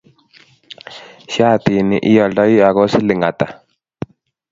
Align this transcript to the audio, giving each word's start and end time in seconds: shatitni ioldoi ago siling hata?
shatitni 1.33 1.97
ioldoi 2.13 2.55
ago 2.69 2.87
siling 2.93 3.23
hata? 3.27 3.47